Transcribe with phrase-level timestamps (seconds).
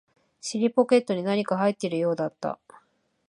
[0.39, 2.57] 尻ポケットに何か入っているようだった